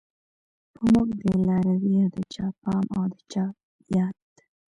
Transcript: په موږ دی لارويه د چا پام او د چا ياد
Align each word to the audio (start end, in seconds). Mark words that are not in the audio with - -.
په 0.73 0.81
موږ 0.91 1.09
دی 1.19 1.33
لارويه 1.47 2.05
د 2.15 2.17
چا 2.33 2.47
پام 2.61 2.85
او 2.97 3.03
د 3.13 3.15
چا 3.31 3.45
ياد 3.95 4.15